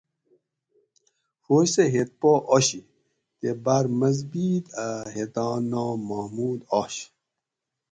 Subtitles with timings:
[1.43, 2.79] فوج سہ ھیت پا آشی
[3.39, 6.95] تے باۤر مضبِیت اۤ ھیت آں نام محمود آش